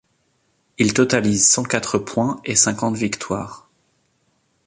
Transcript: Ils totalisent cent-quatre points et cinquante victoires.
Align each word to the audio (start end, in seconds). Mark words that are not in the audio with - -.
Ils 0.79 0.95
totalisent 0.95 1.47
cent-quatre 1.47 1.99
points 1.99 2.41
et 2.43 2.55
cinquante 2.55 2.95
victoires. 2.97 3.69